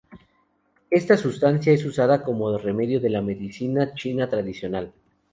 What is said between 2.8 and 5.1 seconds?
de la medicina china tradicional.